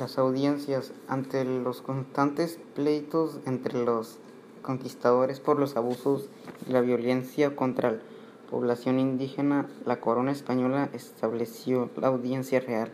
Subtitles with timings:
[0.00, 4.18] Las audiencias ante los constantes pleitos entre los
[4.62, 6.30] conquistadores por los abusos
[6.66, 7.98] y la violencia contra la
[8.50, 12.90] población indígena, la corona española estableció la audiencia real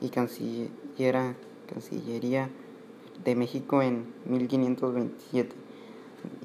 [0.00, 1.36] y cancillería
[3.22, 5.54] de México en 1527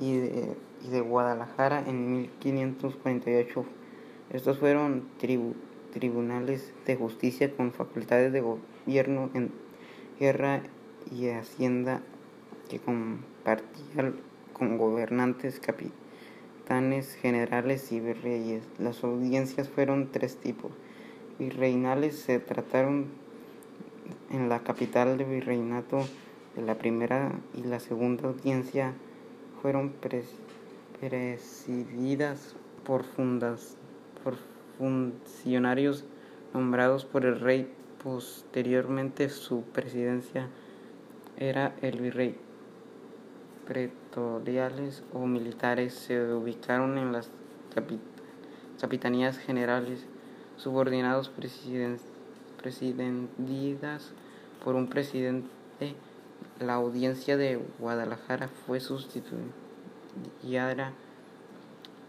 [0.01, 3.63] y de, y de Guadalajara en 1548.
[4.31, 5.05] Estos fueron
[5.93, 9.70] tribunales de justicia con facultades de gobierno en
[10.21, 10.61] guerra
[11.11, 12.01] y hacienda
[12.69, 14.17] que compartían
[14.53, 18.63] con gobernantes, capitanes, generales y virreyes.
[18.77, 20.71] Las audiencias fueron tres tipos.
[21.39, 23.07] Virreinales se trataron
[24.29, 26.05] en la capital de virreinato
[26.55, 28.93] de la primera y la segunda audiencia
[29.63, 29.91] fueron
[30.99, 33.75] presididas por, fundas,
[34.23, 34.35] por
[34.77, 36.05] funcionarios
[36.53, 37.73] nombrados por el rey.
[38.03, 40.47] Posteriormente su presidencia
[41.37, 42.35] era el virrey.
[43.67, 47.29] Pretoriales o militares se ubicaron en las
[48.79, 50.05] capitanías generales
[50.57, 52.01] subordinados presididas
[54.63, 55.47] por un presidente
[56.59, 59.43] la audiencia de Guadalajara fue sustituida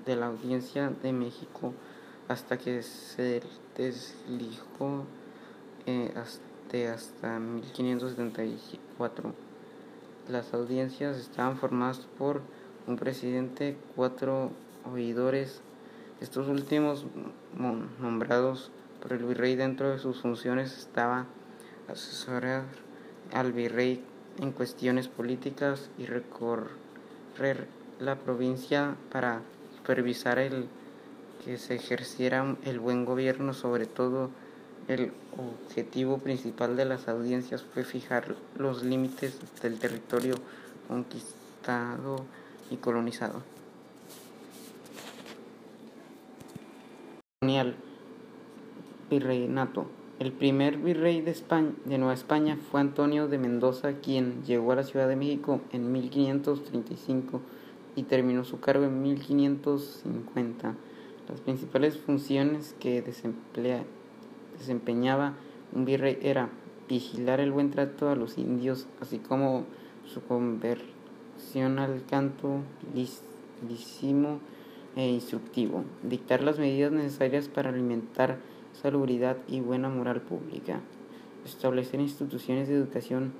[0.04, 1.72] de la audiencia de México
[2.28, 3.42] hasta que se
[3.76, 5.06] deslijó
[5.86, 9.34] eh, hasta, hasta 1574.
[10.28, 12.42] Las audiencias estaban formadas por
[12.86, 14.50] un presidente, cuatro
[14.92, 15.60] oidores,
[16.20, 17.04] estos últimos
[18.00, 18.70] nombrados
[19.02, 21.26] por el virrey dentro de sus funciones estaba
[21.88, 22.64] asesorar
[23.32, 24.04] al virrey
[24.38, 27.66] en cuestiones políticas y recorrer
[27.98, 29.40] la provincia para
[29.76, 30.68] supervisar el
[31.44, 34.30] que se ejerciera el buen gobierno, sobre todo
[34.88, 40.34] el objetivo principal de las audiencias fue fijar los límites del territorio
[40.88, 42.24] conquistado
[42.70, 43.42] y colonizado.
[50.18, 54.76] El primer virrey de, España, de Nueva España fue Antonio de Mendoza, quien llegó a
[54.76, 57.40] la Ciudad de México en 1535
[57.96, 60.74] y terminó su cargo en 1550.
[61.28, 63.02] Las principales funciones que
[64.62, 65.34] desempeñaba
[65.74, 66.50] un virrey era
[66.88, 69.64] vigilar el buen trato a los indios, así como
[70.06, 72.60] su conversión al canto
[73.68, 74.40] lísimo
[74.96, 78.38] e instructivo, dictar las medidas necesarias para alimentar
[78.72, 80.80] salubridad y buena moral pública,
[81.44, 83.32] establecer instituciones de educación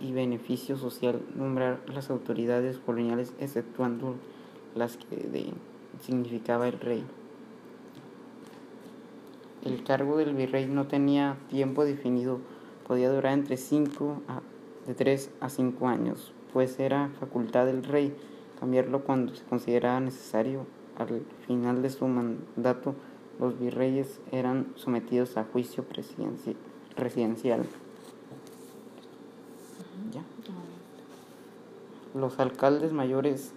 [0.00, 4.16] y beneficio social, nombrar las autoridades coloniales exceptuando
[4.74, 5.52] las que
[6.00, 7.04] significaba el rey.
[9.64, 12.40] El cargo del virrey no tenía tiempo definido,
[12.86, 14.42] podía durar entre 5 a
[14.86, 18.14] de 3 a 5 años, pues era facultad del rey
[18.58, 20.66] cambiarlo cuando se consideraba necesario
[20.98, 22.94] al final de su mandato
[23.40, 27.66] los virreyes eran sometidos a juicio presidencial.
[32.14, 33.52] Los alcaldes mayores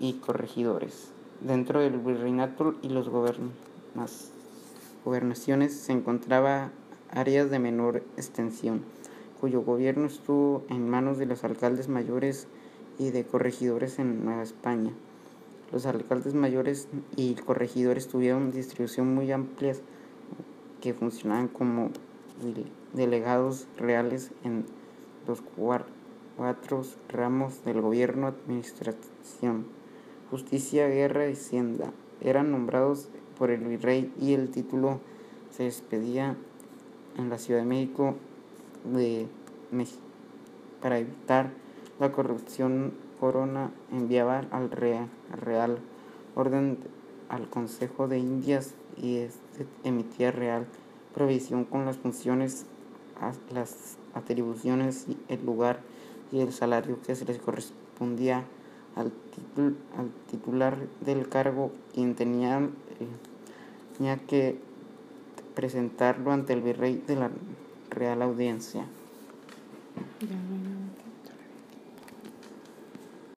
[0.00, 1.10] y, corregidores.
[1.40, 3.10] Dentro del virreinato y los
[5.04, 6.72] gobernaciones se encontraba
[7.10, 8.82] áreas de menor extensión,
[9.40, 12.48] cuyo gobierno estuvo en manos de los alcaldes mayores
[12.98, 14.92] y de corregidores en Nueva España.
[15.72, 19.80] Los alcaldes mayores y corregidores tuvieron distribución muy amplias
[20.80, 21.90] que funcionaban como
[22.92, 24.64] delegados reales en
[25.26, 29.66] los cuatro ramos del gobierno, administración,
[30.30, 31.92] justicia, guerra y hacienda.
[32.20, 33.08] Eran nombrados
[33.38, 35.00] por el virrey y el título
[35.50, 36.36] se expedía
[37.16, 38.16] en la Ciudad de México
[38.92, 39.26] de
[40.80, 41.50] para evitar
[41.98, 45.78] la corrupción corona enviaba al Real
[46.34, 46.78] Orden
[47.28, 50.66] al Consejo de Indias y este emitía real
[51.14, 52.66] provisión con las funciones,
[53.52, 55.80] las atribuciones, el lugar
[56.32, 58.44] y el salario que se les correspondía
[58.96, 59.12] al,
[60.30, 62.68] titular del cargo, quien tenía, eh,
[63.96, 64.58] tenía que
[65.54, 67.30] presentarlo ante el virrey de la
[67.90, 68.86] Real Audiencia.